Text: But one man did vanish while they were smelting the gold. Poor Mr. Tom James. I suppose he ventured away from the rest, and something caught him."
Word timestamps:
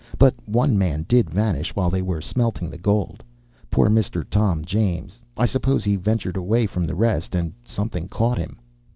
But 0.17 0.33
one 0.47 0.79
man 0.79 1.05
did 1.07 1.29
vanish 1.29 1.75
while 1.75 1.91
they 1.91 2.01
were 2.01 2.21
smelting 2.21 2.71
the 2.71 2.77
gold. 2.79 3.23
Poor 3.69 3.87
Mr. 3.87 4.25
Tom 4.27 4.65
James. 4.65 5.21
I 5.37 5.45
suppose 5.45 5.83
he 5.83 5.95
ventured 5.95 6.37
away 6.37 6.65
from 6.65 6.85
the 6.85 6.95
rest, 6.95 7.35
and 7.35 7.53
something 7.63 8.07
caught 8.07 8.39
him." 8.39 8.57